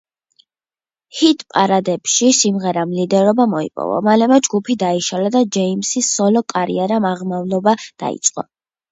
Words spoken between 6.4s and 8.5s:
კარიერამ აღმავლობა დაიწყო.